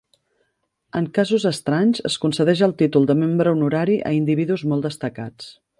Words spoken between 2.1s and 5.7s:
es concedeix el títol de membre honorari a individus molt destacats.